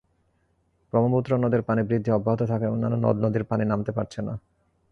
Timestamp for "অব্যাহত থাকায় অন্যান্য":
2.11-2.95